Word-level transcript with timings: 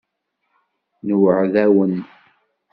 Nweεεed-awen. 1.07 1.93